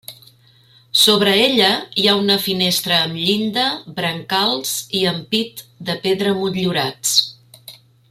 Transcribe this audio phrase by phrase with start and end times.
[1.01, 1.67] Sobre ella
[2.03, 3.67] hi ha una finestra amb llinda,
[4.01, 7.17] brancals i ampit de pedra motllurats.